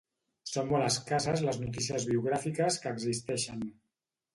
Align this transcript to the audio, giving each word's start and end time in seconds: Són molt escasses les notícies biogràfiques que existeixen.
Són 0.51 0.71
molt 0.71 0.85
escasses 0.87 1.45
les 1.49 1.61
notícies 1.67 2.11
biogràfiques 2.11 2.83
que 2.87 2.99
existeixen. 2.99 3.67